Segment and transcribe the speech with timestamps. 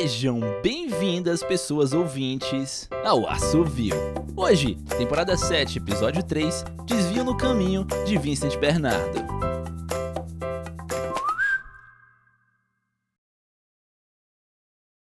[0.00, 3.94] Sejam bem-vindas, pessoas ouvintes, ao Assovio.
[4.34, 9.18] Hoje, temporada 7, episódio 3, Desvio no Caminho, de Vincent Bernardo.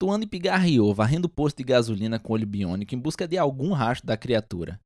[0.00, 4.08] Tuane pigarreou, varrendo o posto de gasolina com olho biônico em busca de algum rastro
[4.08, 4.80] da criatura.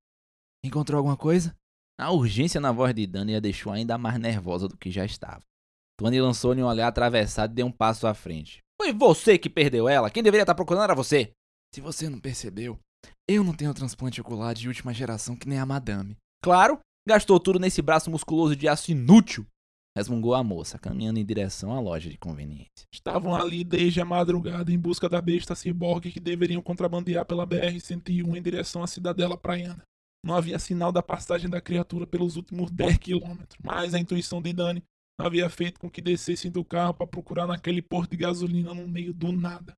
[0.63, 1.57] Encontrou alguma coisa?
[1.99, 5.41] A urgência na voz de Dani a deixou ainda mais nervosa do que já estava.
[5.99, 8.66] Tuane lançou-lhe um olhar atravessado e deu um passo à frente.
[8.80, 10.11] Foi você que perdeu ela.
[10.11, 11.32] Quem deveria estar procurando era você.
[11.75, 12.79] Se você não percebeu,
[13.29, 16.17] eu não tenho transplante ocular de última geração que nem a madame.
[16.43, 19.46] Claro, gastou tudo nesse braço musculoso de aço inútil.
[19.96, 22.86] Resmungou a moça, caminhando em direção à loja de conveniência.
[22.93, 28.36] Estavam ali desde a madrugada em busca da besta ciborgue que deveriam contrabandear pela BR-101
[28.36, 29.82] em direção à cidadela praiana.
[30.22, 34.53] Não havia sinal da passagem da criatura pelos últimos 10 quilômetros, mas a intuição de
[34.53, 34.83] Dani
[35.19, 39.14] havia feito com que descessem do carro para procurar naquele posto de gasolina no meio
[39.14, 39.75] do nada.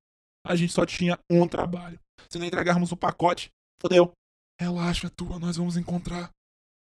[0.47, 1.99] A gente só tinha um trabalho.
[2.29, 4.13] Se não entregarmos o pacote, fodeu.
[4.61, 6.31] Relaxa, tua, nós vamos encontrar.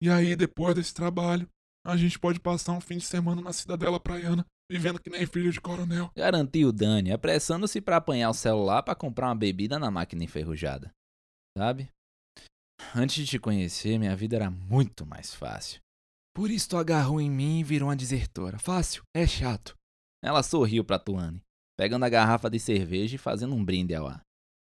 [0.03, 1.49] E aí, depois desse trabalho,
[1.87, 5.51] a gente pode passar um fim de semana na cidadela praiana, vivendo que nem filho
[5.51, 6.11] de coronel.
[6.17, 10.93] Garantiu Dani, apressando-se para apanhar o celular para comprar uma bebida na máquina enferrujada.
[11.57, 11.89] Sabe?
[12.95, 15.82] Antes de te conhecer, minha vida era muito mais fácil.
[16.35, 18.59] Por isso tu agarrou em mim e virou uma desertora.
[18.59, 19.77] Fácil, é chato.
[20.25, 21.43] Ela sorriu para Tuane,
[21.77, 24.23] pegando a garrafa de cerveja e fazendo um brinde ao ar.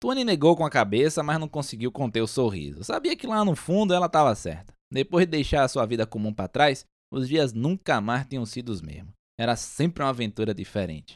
[0.02, 2.84] Tuane negou com a cabeça, mas não conseguiu conter o sorriso.
[2.84, 4.74] Sabia que lá no fundo ela estava certa.
[4.92, 8.70] Depois de deixar a sua vida comum para trás, os dias nunca mais tinham sido
[8.70, 9.14] os mesmos.
[9.40, 11.16] Era sempre uma aventura diferente.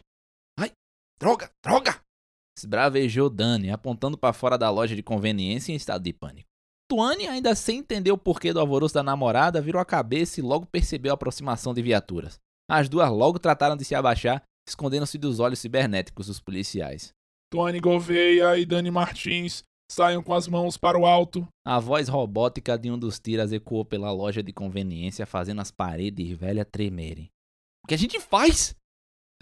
[0.60, 0.72] Ai,
[1.20, 2.00] droga, droga!
[2.58, 6.47] Esbravejou Dani, apontando para fora da loja de conveniência em estado de pânico.
[6.90, 10.66] Tuane, ainda sem entender o porquê do alvoroço da namorada, virou a cabeça e logo
[10.66, 12.40] percebeu a aproximação de viaturas.
[12.70, 17.12] As duas logo trataram de se abaixar, escondendo-se dos olhos cibernéticos dos policiais.
[17.52, 21.48] Tuane Gouveia e Dani Martins saiam com as mãos para o alto.
[21.66, 26.38] A voz robótica de um dos tiras ecoou pela loja de conveniência, fazendo as paredes
[26.38, 27.30] velhas tremerem.
[27.84, 28.76] O que a gente faz?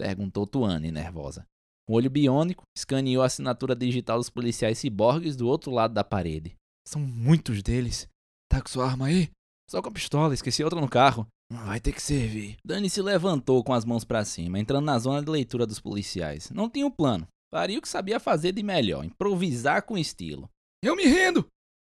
[0.00, 1.44] perguntou Tuane, nervosa.
[1.86, 6.02] Com o olho biônico, escaneou a assinatura digital dos policiais ciborgues do outro lado da
[6.02, 6.56] parede.
[6.86, 8.08] São muitos deles.
[8.48, 9.28] Tá com sua arma aí?
[9.68, 11.26] Só com a pistola, esqueci outra no carro.
[11.50, 12.56] Vai ter que servir.
[12.64, 16.50] Dani se levantou com as mãos para cima, entrando na zona de leitura dos policiais.
[16.50, 17.26] Não tinha um plano.
[17.52, 20.48] Faria o que sabia fazer de melhor, improvisar com estilo.
[20.82, 21.46] Eu me rendo!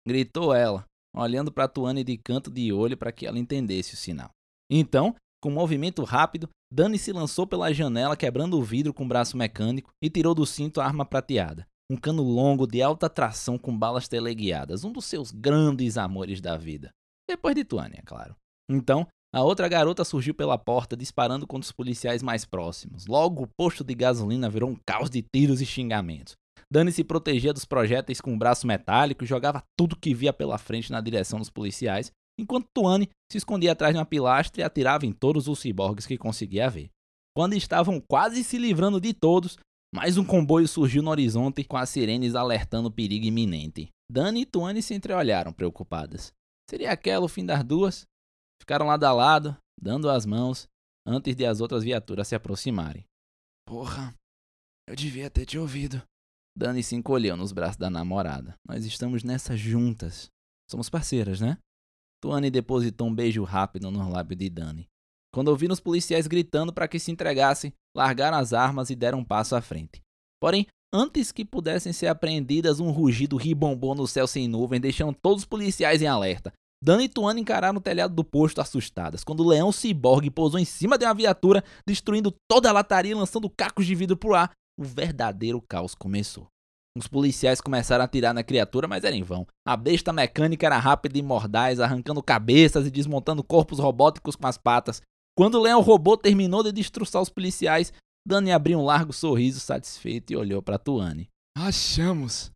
[0.07, 0.85] Gritou ela,
[1.15, 4.29] olhando para Tuane de canto de olho para que ela entendesse o sinal.
[4.71, 9.07] Então, com um movimento rápido, Dani se lançou pela janela, quebrando o vidro com o
[9.07, 13.57] braço mecânico e tirou do cinto a arma prateada um cano longo de alta tração
[13.57, 16.89] com balas teleguiadas, um dos seus grandes amores da vida.
[17.29, 18.35] Depois de Tuane, é claro.
[18.69, 23.07] Então, a outra garota surgiu pela porta, disparando contra os policiais mais próximos.
[23.07, 26.33] Logo, o posto de gasolina virou um caos de tiros e xingamentos.
[26.71, 30.57] Dani se protegia dos projéteis com um braço metálico e jogava tudo que via pela
[30.57, 35.05] frente na direção dos policiais, enquanto Tuane se escondia atrás de uma pilastra e atirava
[35.05, 36.89] em todos os ciborgues que conseguia ver.
[37.35, 39.57] Quando estavam quase se livrando de todos,
[39.93, 43.89] mais um comboio surgiu no horizonte com as sirenes alertando o perigo iminente.
[44.11, 46.33] Dani e Tuane se entreolharam preocupadas.
[46.69, 48.05] Seria aquela o fim das duas?
[48.61, 50.67] Ficaram lado a lado, dando as mãos,
[51.05, 53.05] antes de as outras viaturas se aproximarem.
[53.65, 54.13] Porra,
[54.87, 56.01] eu devia ter te ouvido.
[56.57, 58.55] Dani se encolheu nos braços da namorada.
[58.67, 60.29] Nós estamos nessa juntas.
[60.69, 61.57] Somos parceiras, né?
[62.21, 64.87] Tuane depositou um beijo rápido no lábio de Dani.
[65.33, 69.23] Quando ouviram os policiais gritando para que se entregassem, largaram as armas e deram um
[69.23, 70.01] passo à frente.
[70.39, 75.41] Porém, antes que pudessem ser apreendidas, um rugido ribombou no céu sem nuvem, deixando todos
[75.41, 76.53] os policiais em alerta.
[76.83, 80.65] Dana e Tuana encararam o telhado do posto assustadas, quando o leão ciborgue pousou em
[80.65, 84.51] cima de uma viatura, destruindo toda a lataria e lançando cacos de vidro pro ar.
[84.79, 86.47] O verdadeiro caos começou.
[86.95, 89.47] Os policiais começaram a atirar na criatura, mas era em vão.
[89.67, 94.57] A besta mecânica era rápida e mordaz, arrancando cabeças e desmontando corpos robóticos com as
[94.57, 95.01] patas.
[95.37, 97.93] Quando o leão robô terminou de destroçar os policiais,
[98.25, 101.29] Dani abriu um largo sorriso satisfeito e olhou para Tuane.
[101.55, 102.49] Achamos!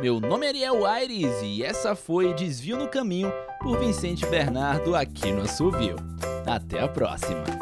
[0.00, 3.30] Meu nome é Ariel Aires e essa foi Desvio no Caminho
[3.60, 5.96] por Vicente Bernardo aqui no Assovio.
[6.46, 7.57] Até a próxima!